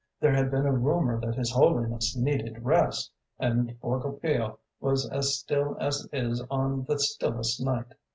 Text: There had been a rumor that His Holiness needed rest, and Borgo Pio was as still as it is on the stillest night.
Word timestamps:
There 0.19 0.33
had 0.33 0.49
been 0.49 0.65
a 0.65 0.71
rumor 0.73 1.21
that 1.21 1.35
His 1.35 1.51
Holiness 1.51 2.15
needed 2.17 2.65
rest, 2.65 3.11
and 3.37 3.79
Borgo 3.79 4.13
Pio 4.13 4.57
was 4.79 5.07
as 5.07 5.35
still 5.37 5.77
as 5.79 6.09
it 6.11 6.17
is 6.25 6.41
on 6.49 6.85
the 6.85 6.97
stillest 6.97 7.61
night. 7.63 7.93